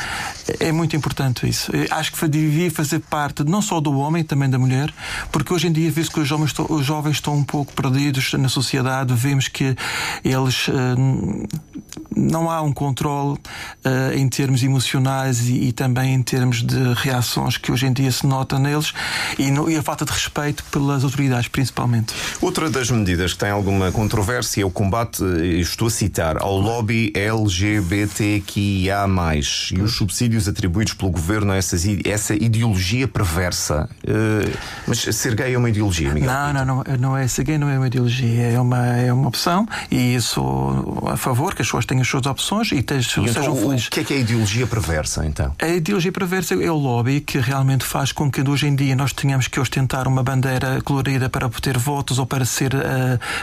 é 0.61 0.73
muito 0.73 0.97
importante 0.97 1.49
isso. 1.49 1.71
Acho 1.91 2.13
que 2.13 2.29
devia 2.29 2.71
fazer 2.71 3.01
parte 3.01 3.45
não 3.45 3.63
só 3.63 3.81
do 3.81 3.97
homem, 3.99 4.25
também 4.25 4.49
da 4.49 4.59
mulher, 4.59 4.93
porque 5.31 5.53
hoje 5.53 5.69
em 5.69 5.73
dia 5.73 5.91
vê-se 5.91 6.11
que 6.11 6.21
os 6.21 6.29
jovens, 6.29 6.49
estão, 6.49 6.67
os 6.69 6.85
jovens 6.85 7.17
estão 7.17 7.35
um 7.35 7.45
pouco 7.45 7.73
perdidos 7.73 8.33
na 8.35 8.49
sociedade, 8.49 9.15
vemos 9.15 9.49
que 9.49 9.77
eles. 10.25 10.54
Uh, 10.69 11.47
não 12.17 12.51
há 12.51 12.63
um 12.63 12.73
controle 12.73 13.33
uh, 13.33 14.13
em 14.15 14.29
termos 14.29 14.63
emocionais 14.63 15.49
e, 15.49 15.69
e, 15.69 15.73
também 15.73 16.15
em 16.15 16.23
termos 16.23 16.63
de 16.63 16.95
reações 16.95 17.57
que 17.57 17.73
hoje 17.73 17.87
em 17.87 17.93
dia 17.93 18.11
se 18.11 18.27
nota 18.27 18.59
neles 18.59 18.93
e, 19.39 19.51
no, 19.51 19.69
e, 19.71 19.77
a 19.77 19.83
falta 19.83 20.05
de 20.05 20.13
respeito 20.13 20.63
pelas 20.71 21.03
autoridades, 21.03 21.49
principalmente. 21.49 22.15
Outra 22.41 22.71
das 22.71 22.91
medidas 22.91 23.33
que 23.33 23.41
tem 23.41 23.51
alguma 23.51 23.91
controvérsia 23.91 24.63
é 24.63 24.65
o 24.65 24.71
combate, 24.71 25.25
estou 25.61 25.89
a 25.89 25.91
citar, 25.91 26.41
ao 26.41 26.57
lobby 26.59 27.13
LGBTQIA, 27.15 28.95
e 29.73 29.81
os 29.81 29.97
subsídios 29.97 30.49
atribuídos 30.49 30.95
pelo 30.95 31.11
governo 31.11 31.53
a 31.53 31.57
essas, 31.57 31.85
essa 32.05 32.35
ideologia 32.35 33.09
perversa. 33.09 33.89
Uh, 34.05 34.51
mas 34.87 35.01
ser 35.01 35.35
gay 35.35 35.55
é 35.55 35.59
uma 35.59 35.69
ideologia, 35.69 36.13
Miguel? 36.13 36.31
Não, 36.31 36.53
não, 36.53 36.65
não, 36.65 36.85
não 36.99 37.17
é. 37.17 37.27
Ser 37.27 37.45
gay 37.45 37.59
não 37.59 37.69
é 37.69 37.77
uma 37.77 37.87
ideologia, 37.87 38.43
é 38.51 38.61
uma, 38.61 38.87
é 38.97 39.13
uma 39.13 39.29
opção 39.29 39.67
e 39.91 40.15
sou 40.45 41.09
a 41.11 41.17
favor 41.17 41.55
que 41.55 41.63
as 41.63 41.69
pessoas 41.69 41.87
tenham 41.87 42.03
as 42.03 42.09
suas 42.09 42.27
opções 42.27 42.73
e, 42.73 42.83
te, 42.83 42.95
e 42.95 43.03
sejam 43.03 43.29
então, 43.29 43.57
felizes. 43.57 43.87
O 43.87 43.91
que 43.91 44.01
é 44.01 44.05
que 44.05 44.15
é 44.15 44.17
a 44.17 44.21
ideologia 44.21 44.67
perversa, 44.67 45.27
então? 45.27 45.55
A 45.61 45.69
ideologia 45.69 46.13
perversa 46.13 46.55
é 46.55 46.71
o 46.71 46.77
lobby 46.77 47.21
que 47.21 47.39
realmente 47.39 47.85
faz 47.85 48.13
com 48.13 48.31
que 48.31 48.41
hoje 48.43 48.67
em 48.67 48.75
dia 48.75 48.95
nós 48.95 49.13
tenhamos 49.13 49.49
que 49.49 49.59
ostentar 49.59 50.07
uma 50.07 50.23
bandeira 50.23 50.81
colorida 50.83 51.29
para 51.29 51.47
obter 51.47 51.79
votos 51.79 52.19
ou 52.19 52.27
para 52.27 52.45
ser 52.45 52.75
uh, 52.75 52.79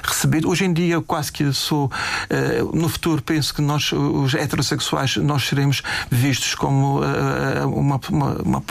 recebido. 0.03 0.49
Hoje 0.49 0.65
em 0.65 0.73
dia, 0.73 0.95
eu 0.95 1.01
quase 1.01 1.31
que 1.31 1.51
sou. 1.53 1.85
Uh, 1.85 2.75
no 2.75 2.89
futuro, 2.89 3.21
penso 3.21 3.53
que 3.53 3.61
nós, 3.61 3.91
os 3.91 4.33
heterossexuais, 4.33 5.17
nós 5.17 5.47
seremos 5.47 5.81
vistos 6.09 6.55
como 6.55 6.99
uh, 6.99 7.67
uma, 7.67 7.99
uma, 8.09 8.33
uma, 8.43 8.61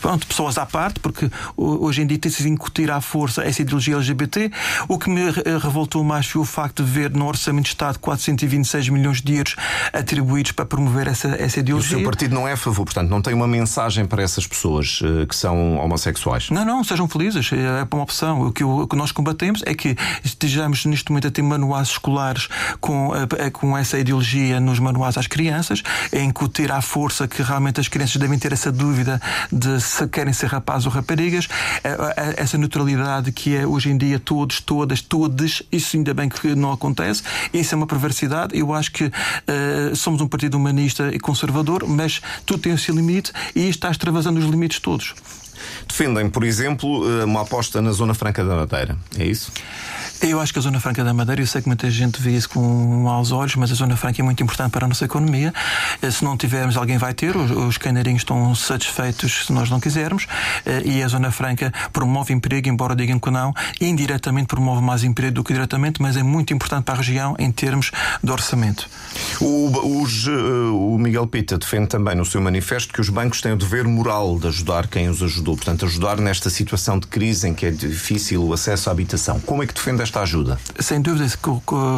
pronto, 0.00 0.26
pessoas 0.26 0.58
à 0.58 0.66
parte, 0.66 1.00
porque 1.00 1.30
hoje 1.56 2.02
em 2.02 2.06
dia 2.06 2.18
tem-se 2.18 2.46
incutir 2.48 2.90
à 2.90 3.00
força 3.00 3.42
essa 3.42 3.62
ideologia 3.62 3.96
LGBT. 3.96 4.50
O 4.88 4.98
que 4.98 5.10
me 5.10 5.22
revoltou 5.60 6.04
mais 6.04 6.26
foi 6.26 6.40
o 6.40 6.44
facto 6.44 6.82
de 6.82 6.90
ver 6.90 7.10
no 7.10 7.26
Orçamento 7.26 7.63
de 7.64 7.70
Estado 7.70 7.98
426 7.98 8.88
milhões 8.90 9.20
de 9.20 9.34
euros 9.34 9.56
atribuídos 9.92 10.52
para 10.52 10.64
promover 10.64 11.08
essa, 11.08 11.28
essa 11.28 11.60
ideologia. 11.60 11.92
E 11.92 11.96
o 11.96 11.98
seu 11.98 12.04
partido 12.04 12.34
não 12.34 12.46
é 12.46 12.52
a 12.52 12.56
favor, 12.56 12.84
portanto, 12.84 13.08
não 13.08 13.20
tem 13.20 13.34
uma 13.34 13.48
mensagem 13.48 14.04
para 14.04 14.22
essas 14.22 14.46
pessoas 14.46 15.00
uh, 15.00 15.26
que 15.26 15.34
são 15.34 15.78
homossexuais? 15.78 16.50
Não, 16.50 16.64
não, 16.64 16.84
sejam 16.84 17.08
felizes, 17.08 17.50
é, 17.52 17.80
é 17.80 17.88
uma 17.90 18.02
opção. 18.02 18.42
O 18.42 18.52
que, 18.52 18.62
o 18.62 18.86
que 18.86 18.96
nós 18.96 19.10
combatemos 19.10 19.62
é 19.66 19.74
que 19.74 19.96
estejamos 20.22 20.84
neste 20.84 21.10
momento 21.10 21.28
a 21.28 21.30
ter 21.30 21.42
manuais 21.42 21.88
escolares 21.88 22.48
com, 22.80 23.08
uh, 23.08 23.50
com 23.52 23.76
essa 23.76 23.98
ideologia 23.98 24.60
nos 24.60 24.78
manuais 24.78 25.16
às 25.16 25.26
crianças, 25.26 25.82
em 26.12 26.28
incutir 26.28 26.70
à 26.70 26.80
força 26.80 27.26
que 27.26 27.42
realmente 27.42 27.80
as 27.80 27.88
crianças 27.88 28.16
devem 28.16 28.38
ter 28.38 28.52
essa 28.52 28.70
dúvida 28.70 29.20
de 29.50 29.80
se 29.80 30.06
querem 30.08 30.32
ser 30.32 30.48
rapazes 30.48 30.86
ou 30.86 30.92
raparigas, 30.92 31.48
essa 32.36 32.58
neutralidade 32.58 33.32
que 33.32 33.56
é 33.56 33.66
hoje 33.66 33.90
em 33.90 33.96
dia 33.96 34.18
todos, 34.18 34.60
todas, 34.60 35.00
todes, 35.00 35.62
isso 35.70 35.96
ainda 35.96 36.12
bem 36.12 36.28
que 36.28 36.54
não 36.54 36.72
acontece, 36.72 37.22
isso 37.54 37.74
é 37.74 37.76
uma 37.76 37.86
perversidade. 37.86 38.58
Eu 38.58 38.72
acho 38.74 38.90
que 38.92 39.04
uh, 39.04 39.96
somos 39.96 40.20
um 40.20 40.26
partido 40.26 40.56
humanista 40.56 41.10
e 41.14 41.18
conservador, 41.18 41.86
mas 41.86 42.20
tudo 42.44 42.60
tem 42.60 42.72
o 42.72 42.78
seu 42.78 42.94
limite 42.94 43.32
e 43.54 43.68
está 43.68 43.90
extravasando 43.90 44.38
os 44.38 44.46
limites 44.46 44.78
todos. 44.80 45.14
Defendem, 45.88 46.28
por 46.28 46.44
exemplo, 46.44 47.04
eh, 47.20 47.24
uma 47.24 47.42
aposta 47.42 47.80
na 47.80 47.92
Zona 47.92 48.12
Franca 48.12 48.44
da 48.44 48.56
Madeira. 48.56 48.96
É 49.18 49.24
isso? 49.24 49.52
Eu 50.26 50.40
acho 50.40 50.54
que 50.54 50.58
a 50.58 50.62
Zona 50.62 50.80
Franca 50.80 51.04
da 51.04 51.12
Madeira, 51.12 51.42
eu 51.42 51.46
sei 51.46 51.60
que 51.60 51.68
muita 51.68 51.90
gente 51.90 52.18
vê 52.18 52.30
isso 52.30 52.48
com 52.48 52.60
maus 53.04 53.30
olhos, 53.30 53.56
mas 53.56 53.70
a 53.70 53.74
Zona 53.74 53.94
Franca 53.94 54.22
é 54.22 54.24
muito 54.24 54.42
importante 54.42 54.70
para 54.70 54.86
a 54.86 54.88
nossa 54.88 55.04
economia. 55.04 55.52
Eh, 56.00 56.10
se 56.10 56.24
não 56.24 56.34
tivermos, 56.34 56.78
alguém 56.78 56.96
vai 56.96 57.12
ter. 57.12 57.36
Os, 57.36 57.50
os 57.50 57.76
caneirinhos 57.76 58.22
estão 58.22 58.54
satisfeitos 58.54 59.44
se 59.44 59.52
nós 59.52 59.68
não 59.68 59.78
quisermos. 59.78 60.26
Eh, 60.64 60.82
e 60.86 61.02
a 61.02 61.08
Zona 61.08 61.30
Franca 61.30 61.70
promove 61.92 62.32
emprego, 62.32 62.70
embora 62.70 62.96
digam 62.96 63.18
que 63.18 63.30
não. 63.30 63.52
Indiretamente 63.78 64.46
promove 64.46 64.80
mais 64.80 65.04
emprego 65.04 65.34
do 65.34 65.44
que 65.44 65.52
diretamente, 65.52 66.00
mas 66.00 66.16
é 66.16 66.22
muito 66.22 66.54
importante 66.54 66.84
para 66.84 66.94
a 66.94 66.96
região 66.96 67.36
em 67.38 67.52
termos 67.52 67.90
de 68.22 68.32
orçamento. 68.32 68.88
O, 69.42 70.00
os, 70.00 70.26
eh, 70.26 70.30
o 70.30 70.96
Miguel 70.98 71.26
Pita 71.26 71.58
defende 71.58 71.88
também 71.88 72.14
no 72.14 72.24
seu 72.24 72.40
manifesto 72.40 72.94
que 72.94 73.00
os 73.00 73.10
bancos 73.10 73.42
têm 73.42 73.52
o 73.52 73.56
dever 73.56 73.86
moral 73.86 74.38
de 74.38 74.46
ajudar 74.46 74.86
quem 74.86 75.06
os 75.10 75.22
ajudou. 75.22 75.54
Portanto, 75.54 75.84
ajudar 75.84 76.16
nesta 76.16 76.48
situação 76.48 76.98
de 76.98 77.08
crise 77.08 77.46
em 77.46 77.52
que 77.52 77.66
é 77.66 77.70
difícil 77.70 78.42
o 78.42 78.54
acesso 78.54 78.88
à 78.88 78.92
habitação. 78.92 79.38
Como 79.40 79.62
é 79.62 79.66
que 79.66 79.74
defende 79.74 80.00
esta 80.00 80.13
esta 80.14 80.20
ajuda? 80.20 80.58
Sem 80.78 81.00
dúvida, 81.00 81.26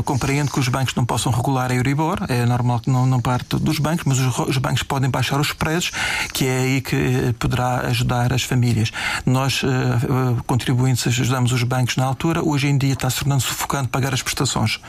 compreendo 0.04 0.50
que 0.50 0.58
os 0.58 0.68
bancos 0.68 0.94
não 0.94 1.04
possam 1.04 1.30
regular 1.30 1.70
a 1.70 1.74
Euribor, 1.74 2.18
é 2.28 2.46
normal 2.46 2.80
que 2.80 2.90
não, 2.90 3.04
não 3.04 3.20
parte 3.20 3.56
dos 3.56 3.78
bancos, 3.78 4.04
mas 4.06 4.18
os, 4.18 4.38
os 4.38 4.56
bancos 4.58 4.82
podem 4.82 5.10
baixar 5.10 5.38
os 5.38 5.52
preços, 5.52 5.92
que 6.32 6.46
é 6.46 6.58
aí 6.58 6.80
que 6.80 6.96
eh, 6.96 7.34
poderá 7.38 7.80
ajudar 7.88 8.32
as 8.32 8.42
famílias. 8.42 8.90
Nós, 9.24 9.62
uh, 9.62 10.42
contribuintes, 10.46 11.06
ajudamos 11.06 11.52
os 11.52 11.62
bancos 11.62 11.96
na 11.96 12.04
altura, 12.04 12.42
hoje 12.42 12.68
em 12.68 12.78
dia 12.78 12.94
está 12.94 13.10
se 13.10 13.18
tornando 13.18 13.42
sufocante 13.42 13.88
pagar 13.88 14.14
as 14.14 14.22
prestações. 14.22 14.80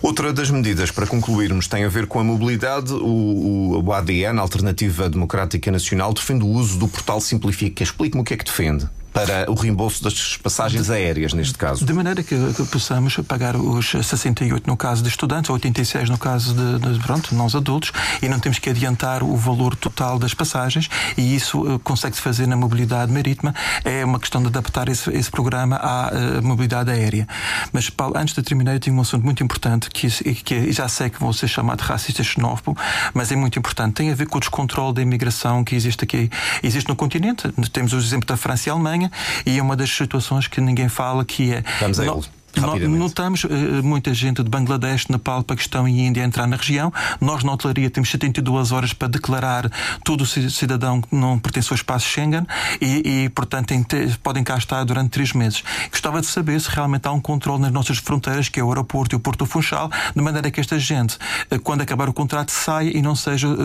Outra 0.00 0.32
das 0.32 0.50
medidas, 0.50 0.90
para 0.90 1.06
concluirmos, 1.06 1.68
tem 1.68 1.84
a 1.84 1.88
ver 1.88 2.06
com 2.06 2.18
a 2.18 2.24
mobilidade. 2.24 2.92
O, 2.94 3.82
o 3.84 3.92
ADN, 3.92 4.38
Alternativa 4.38 5.10
Democrática 5.10 5.70
Nacional, 5.70 6.14
defende 6.14 6.44
o 6.44 6.48
uso 6.48 6.78
do 6.78 6.88
portal 6.88 7.20
Simplifica. 7.20 7.82
Explique-me 7.82 8.22
o 8.22 8.24
que 8.24 8.32
é 8.32 8.36
que 8.36 8.44
defende 8.44 8.88
para 9.18 9.50
o 9.50 9.54
reembolso 9.54 10.02
das 10.02 10.36
passagens 10.36 10.90
aéreas, 10.90 11.32
neste 11.32 11.58
caso. 11.58 11.84
De 11.84 11.92
maneira 11.92 12.22
que, 12.22 12.36
que 12.54 12.64
possamos 12.66 13.16
pagar 13.26 13.56
os 13.56 13.90
68 13.90 14.66
no 14.66 14.76
caso 14.76 15.02
de 15.02 15.08
estudantes, 15.08 15.50
86 15.50 16.08
no 16.08 16.18
caso 16.18 16.54
de, 16.54 16.92
de 16.92 17.00
pronto, 17.00 17.34
nós 17.34 17.54
adultos, 17.54 17.90
e 18.22 18.28
não 18.28 18.38
temos 18.38 18.58
que 18.58 18.70
adiantar 18.70 19.24
o 19.24 19.36
valor 19.36 19.74
total 19.74 20.18
das 20.18 20.34
passagens, 20.34 20.88
e 21.16 21.34
isso 21.34 21.60
uh, 21.60 21.78
consegue-se 21.80 22.22
fazer 22.22 22.46
na 22.46 22.56
mobilidade 22.56 23.10
marítima. 23.12 23.54
É 23.84 24.04
uma 24.04 24.20
questão 24.20 24.40
de 24.40 24.48
adaptar 24.48 24.88
esse, 24.88 25.10
esse 25.10 25.30
programa 25.30 25.76
à 25.76 26.12
uh, 26.12 26.46
mobilidade 26.46 26.90
aérea. 26.90 27.26
Mas, 27.72 27.90
Paulo, 27.90 28.16
antes 28.16 28.34
de 28.34 28.42
terminar, 28.42 28.74
eu 28.74 28.80
tenho 28.80 28.96
um 28.96 29.00
assunto 29.00 29.24
muito 29.24 29.42
importante 29.42 29.90
que, 29.90 30.08
que 30.34 30.70
já 30.70 30.88
sei 30.88 31.10
que 31.10 31.18
vou 31.18 31.32
ser 31.32 31.48
chamado 31.48 31.78
de 31.78 31.84
racista 31.84 32.22
xenófobo, 32.22 32.78
mas 33.12 33.32
é 33.32 33.36
muito 33.36 33.58
importante. 33.58 33.94
Tem 33.94 34.12
a 34.12 34.14
ver 34.14 34.26
com 34.26 34.38
o 34.38 34.40
descontrole 34.40 34.94
da 34.94 35.02
imigração 35.02 35.64
que 35.64 35.74
existe 35.74 36.04
aqui. 36.04 36.30
Existe 36.62 36.88
no 36.88 36.94
continente. 36.94 37.50
Temos 37.72 37.92
o 37.92 37.98
exemplo 37.98 38.28
da 38.28 38.36
França 38.36 38.68
e 38.68 38.70
Alemanha 38.70 39.07
e 39.46 39.58
é 39.58 39.62
uma 39.62 39.76
das 39.76 39.90
situações 39.90 40.46
que 40.46 40.60
ninguém 40.60 40.88
fala 40.88 41.24
que 41.24 41.52
é. 41.52 41.62
Vamos 41.80 42.00
a 42.00 42.06
ele. 42.06 42.37
Notamos 42.56 43.44
uh, 43.44 43.48
muita 43.82 44.12
gente 44.14 44.42
de 44.42 44.48
Bangladesh, 44.48 45.08
Nepal, 45.08 45.42
Paquistão 45.42 45.86
e 45.86 46.00
Índia 46.00 46.22
a 46.22 46.26
entrar 46.26 46.46
na 46.46 46.56
região. 46.56 46.92
Nós, 47.20 47.44
na 47.44 47.52
hotelaria, 47.52 47.90
temos 47.90 48.10
72 48.10 48.72
horas 48.72 48.92
para 48.92 49.08
declarar 49.08 49.70
todo 50.04 50.22
o 50.22 50.26
cidadão 50.26 51.00
que 51.00 51.14
não 51.14 51.38
pertence 51.38 51.72
ao 51.72 51.76
espaço 51.76 52.06
Schengen 52.06 52.46
e, 52.80 53.24
e 53.24 53.28
portanto, 53.28 53.74
podem 54.22 54.42
cá 54.42 54.56
estar 54.56 54.84
durante 54.84 55.10
três 55.10 55.32
meses. 55.32 55.62
Gostava 55.90 56.20
de 56.20 56.26
saber 56.26 56.60
se 56.60 56.70
realmente 56.70 57.06
há 57.06 57.12
um 57.12 57.20
controle 57.20 57.62
nas 57.62 57.72
nossas 57.72 57.98
fronteiras, 57.98 58.48
que 58.48 58.58
é 58.58 58.64
o 58.64 58.68
aeroporto 58.68 59.14
e 59.14 59.16
o 59.16 59.20
Porto 59.20 59.46
Funchal, 59.46 59.90
de 60.14 60.22
maneira 60.22 60.50
que 60.50 60.60
esta 60.60 60.78
gente, 60.78 61.16
uh, 61.50 61.60
quando 61.60 61.82
acabar 61.82 62.08
o 62.08 62.12
contrato, 62.12 62.50
saia 62.50 62.96
e 62.96 63.02
não 63.02 63.14
sejam 63.14 63.52
uh, 63.52 63.56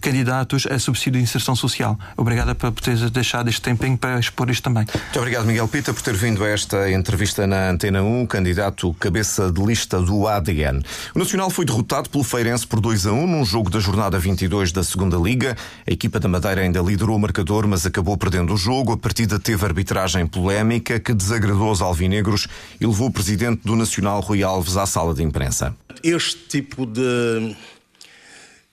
candidatos 0.00 0.66
a 0.66 0.78
subsídio 0.78 1.12
de 1.12 1.20
inserção 1.20 1.54
social. 1.54 1.98
Obrigada 2.16 2.54
por 2.54 2.72
ter 2.72 2.96
deixado 3.10 3.48
este 3.48 3.62
tempinho 3.62 3.96
para 3.96 4.18
expor 4.18 4.50
isto 4.50 4.62
também. 4.62 4.84
Muito 4.92 5.18
obrigado, 5.18 5.46
Miguel 5.46 5.68
Pita, 5.68 5.92
por 5.92 6.02
ter 6.02 6.14
vindo 6.14 6.44
a 6.44 6.48
esta 6.48 6.90
entrevista 6.90 7.46
na 7.46 7.70
Antena 7.70 7.91
1, 8.00 8.26
candidato 8.26 8.94
cabeça 8.94 9.50
de 9.50 9.60
lista 9.60 10.00
do 10.00 10.28
ADN. 10.28 10.80
O 11.12 11.18
Nacional 11.18 11.50
foi 11.50 11.64
derrotado 11.64 12.08
pelo 12.08 12.22
Feirense 12.22 12.64
por 12.64 12.80
2 12.80 13.06
a 13.06 13.12
1 13.12 13.26
num 13.26 13.44
jogo 13.44 13.68
da 13.68 13.80
jornada 13.80 14.20
22 14.20 14.70
da 14.70 14.84
Segunda 14.84 15.16
Liga. 15.16 15.56
A 15.84 15.90
equipa 15.90 16.20
da 16.20 16.28
Madeira 16.28 16.60
ainda 16.60 16.80
liderou 16.80 17.16
o 17.16 17.18
marcador, 17.18 17.66
mas 17.66 17.84
acabou 17.84 18.16
perdendo 18.16 18.54
o 18.54 18.56
jogo. 18.56 18.92
A 18.92 18.96
partida 18.96 19.40
teve 19.40 19.64
arbitragem 19.64 20.24
polémica 20.28 21.00
que 21.00 21.12
desagradou 21.12 21.72
os 21.72 21.82
alvinegros 21.82 22.46
e 22.80 22.86
levou 22.86 23.08
o 23.08 23.12
presidente 23.12 23.62
do 23.64 23.74
Nacional, 23.74 24.20
Rui 24.20 24.44
Alves, 24.44 24.76
à 24.76 24.86
sala 24.86 25.12
de 25.12 25.24
imprensa. 25.24 25.74
este 26.04 26.38
tipo 26.48 26.86
de, 26.86 27.56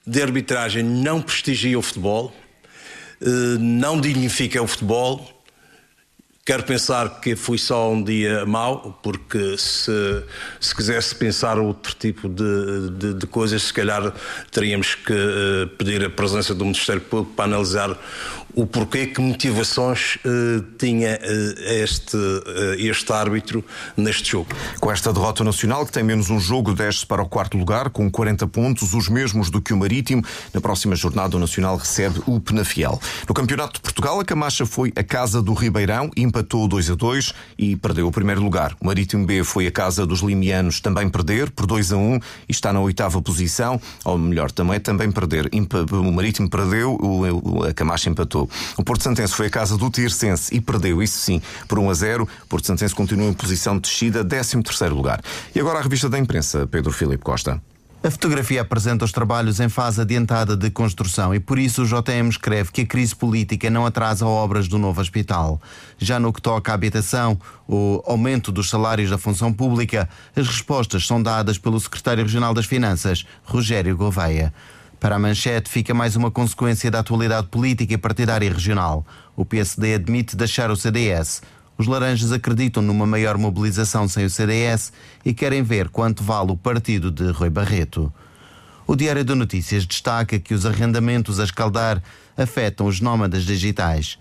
de 0.06 0.22
arbitragem 0.22 0.84
não 0.84 1.22
prestigia 1.22 1.80
o 1.80 1.82
futebol, 1.82 2.32
não 3.60 4.00
dignifica 4.00 4.62
o 4.62 4.68
futebol 4.68 5.39
Quero 6.50 6.64
pensar 6.64 7.22
que 7.22 7.36
foi 7.36 7.60
só 7.60 7.92
um 7.92 8.04
dia 8.04 8.44
mau, 8.44 9.00
porque 9.04 9.56
se, 9.56 10.24
se 10.60 10.76
quisesse 10.76 11.14
pensar 11.14 11.60
outro 11.60 11.94
tipo 11.94 12.28
de, 12.28 12.90
de, 12.90 13.14
de 13.14 13.28
coisas, 13.28 13.62
se 13.62 13.72
calhar 13.72 14.12
teríamos 14.50 14.96
que 14.96 15.14
uh, 15.14 15.68
pedir 15.78 16.04
a 16.04 16.10
presença 16.10 16.56
do 16.56 16.66
Ministério 16.66 17.04
Público 17.04 17.34
para 17.36 17.46
analisar 17.46 17.96
o 18.60 18.68
porquê, 18.68 19.08
que 19.08 19.22
motivações 19.22 20.18
uh, 20.18 20.62
tinha 20.78 21.18
uh, 21.18 21.62
este, 21.62 22.18
este 22.78 23.14
árbitro 23.14 23.64
neste 23.96 24.32
jogo. 24.32 24.50
Com 24.82 24.92
esta 24.92 25.14
derrota 25.14 25.46
nacional, 25.46 25.86
que 25.86 25.94
tem 25.94 26.04
menos 26.04 26.30
um 26.30 26.38
jogo, 26.38 26.74
desce 26.74 27.06
para 27.06 27.22
o 27.22 27.26
quarto 27.26 27.58
lugar, 27.58 27.90
com 27.90 28.12
40 28.12 28.48
pontos, 28.48 28.94
os 28.94 29.08
mesmos 29.08 29.50
do 29.50 29.62
que 29.62 29.74
o 29.74 29.78
Marítimo. 29.78 30.22
Na 30.54 30.60
próxima 30.60 30.94
jornada, 30.94 31.38
o 31.38 31.40
Nacional 31.40 31.78
recebe 31.78 32.22
o 32.26 32.38
Penafiel. 32.42 33.00
No 33.28 33.34
Campeonato 33.34 33.76
de 33.76 33.80
Portugal, 33.80 34.20
a 34.20 34.26
Camacha 34.26 34.66
foi 34.66 34.92
a 34.94 35.04
casa 35.04 35.42
do 35.42 35.54
Ribeirão, 35.54 36.12
empatou 36.18 36.68
2 36.68 36.90
a 36.90 36.96
2 36.96 37.34
e 37.58 37.78
perdeu 37.78 38.08
o 38.08 38.12
primeiro 38.12 38.42
lugar. 38.42 38.76
O 38.82 38.88
Marítimo 38.88 39.26
B 39.26 39.42
foi 39.46 39.68
a 39.68 39.72
casa 39.72 40.06
dos 40.06 40.20
limianos 40.20 40.82
também 40.82 41.08
perder 41.08 41.50
por 41.50 41.66
2 41.66 41.94
a 41.94 41.98
1 41.98 42.16
e 42.16 42.20
está 42.50 42.74
na 42.74 42.82
oitava 42.82 43.22
posição, 43.22 43.80
ou 44.04 44.18
melhor, 44.18 44.52
também 44.52 44.82
também 44.82 45.10
perder. 45.10 45.50
O 45.92 46.12
Marítimo 46.12 46.50
perdeu, 46.50 46.98
a 47.70 47.74
Camacha 47.74 48.10
empatou. 48.10 48.49
O 48.78 48.84
Porto 48.84 49.04
Santense 49.04 49.34
foi 49.34 49.48
a 49.48 49.50
casa 49.50 49.78
do 49.78 49.90
Tirsense 49.90 50.56
e 50.56 50.62
perdeu, 50.62 51.02
isso 51.02 51.20
sim, 51.20 51.42
por 51.68 51.80
1 51.80 51.90
a 51.90 51.94
0. 51.94 52.24
O 52.24 52.48
Porto 52.48 52.68
Santense 52.68 52.96
continua 52.96 53.28
em 53.28 53.34
posição 53.34 53.76
de 53.76 53.82
descida, 53.82 54.24
13 54.24 54.64
terceiro 54.64 54.96
lugar. 54.96 55.22
E 55.54 55.60
agora 55.60 55.80
a 55.80 55.82
revista 55.82 56.10
da 56.10 56.18
imprensa, 56.18 56.68
Pedro 56.68 56.92
Filipe 56.92 57.24
Costa. 57.24 57.62
A 58.02 58.10
fotografia 58.10 58.62
apresenta 58.62 59.04
os 59.04 59.12
trabalhos 59.12 59.60
em 59.60 59.68
fase 59.68 60.00
adiantada 60.00 60.56
de 60.56 60.70
construção 60.70 61.36
e 61.36 61.40
por 61.40 61.60
isso 61.60 61.84
o 61.84 61.86
JM 61.86 62.30
escreve 62.30 62.72
que 62.72 62.82
a 62.82 62.86
crise 62.86 63.14
política 63.14 63.70
não 63.70 63.86
atrasa 63.86 64.26
obras 64.26 64.70
do 64.70 64.78
novo 64.78 65.02
hospital. 65.02 65.62
Já 65.98 66.18
no 66.18 66.32
que 66.32 66.42
toca 66.42 66.72
à 66.72 66.76
habitação, 66.76 67.38
o 67.68 68.02
aumento 68.06 68.54
dos 68.54 68.70
salários 68.70 69.10
da 69.10 69.18
função 69.18 69.52
pública, 69.52 70.08
as 70.34 70.48
respostas 70.48 71.06
são 71.06 71.22
dadas 71.22 71.58
pelo 71.58 71.78
secretário 71.78 72.24
regional 72.24 72.54
das 72.54 72.66
Finanças, 72.66 73.26
Rogério 73.44 73.98
Gouveia. 73.98 74.54
Para 75.00 75.16
a 75.16 75.20
manchete, 75.20 75.70
fica 75.70 75.94
mais 75.94 76.18
uma 76.18 76.30
consequência 76.30 76.92
da 76.92 77.00
atualidade 77.00 77.48
política 77.48 77.94
e 77.94 77.98
partidária 77.98 78.52
regional. 78.52 79.06
O 79.34 79.46
PSD 79.46 79.94
admite 79.94 80.36
deixar 80.36 80.70
o 80.70 80.76
CDS. 80.76 81.42
Os 81.78 81.88
laranjas 81.88 82.34
acreditam 82.34 82.84
numa 82.84 83.06
maior 83.06 83.38
mobilização 83.38 84.10
sem 84.10 84.26
o 84.26 84.30
CDS 84.30 84.92
e 85.24 85.34
querem 85.34 85.64
ver 85.64 85.88
quanto 85.88 86.22
vale 86.22 86.52
o 86.52 86.58
partido 86.58 87.10
de 87.10 87.32
Rui 87.32 87.50
Barreto. 87.50 88.12
O 88.86 88.94
Diário 88.94 89.24
de 89.24 89.34
Notícias 89.34 89.86
destaca 89.86 90.38
que 90.38 90.54
os 90.54 90.66
arrendamentos 90.66 91.40
a 91.40 91.46
escaldar 91.46 92.04
afetam 92.36 92.86
os 92.86 93.00
nómadas 93.00 93.44
digitais. 93.44 94.20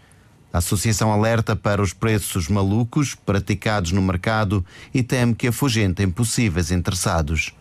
A 0.53 0.59
associação 0.59 1.11
alerta 1.11 1.57
para 1.57 1.83
os 1.83 1.93
preços 1.93 2.49
malucos 2.49 3.17
praticados 3.17 3.91
no 3.91 4.01
mercado 4.01 4.65
e 4.95 5.03
teme 5.03 5.35
que 5.35 5.49
afugentem 5.49 6.09
possíveis 6.09 6.71
interessados. 6.71 7.53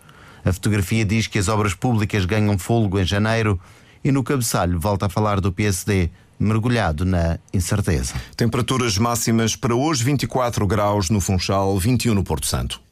A 0.48 0.54
fotografia 0.54 1.04
diz 1.04 1.28
que 1.28 1.38
as 1.38 1.50
obras 1.50 1.74
públicas 1.74 2.24
ganham 2.24 2.58
fôlego 2.58 2.98
em 2.98 3.04
janeiro 3.04 3.60
e 4.02 4.14
no 4.14 4.24
cabeçalho 4.24 4.80
volta 4.80 5.08
a 5.08 5.10
falar 5.10 5.42
do 5.42 5.52
PSD 5.52 6.10
mergulhado 6.40 7.04
na 7.04 7.38
incerteza. 7.54 8.14
Temperaturas 8.38 8.98
máximas 8.98 9.58
para 9.58 9.76
hoje: 9.76 10.06
24 10.06 10.66
graus 10.66 11.10
no 11.10 11.20
Funchal, 11.20 11.78
21 11.78 12.14
no 12.14 12.24
Porto 12.24 12.46
Santo. 12.46 12.87